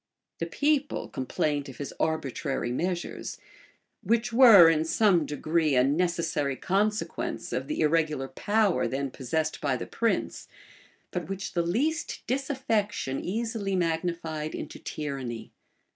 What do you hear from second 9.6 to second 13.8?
by the prince, but which the least disaffection easily